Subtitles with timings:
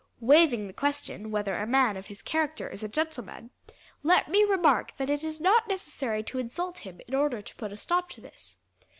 [0.19, 3.51] "Waving the question whether a man of his character is a gentleman,
[4.01, 7.71] let me remark that it is not necessary to insult him in order to put
[7.71, 8.55] a stop to this.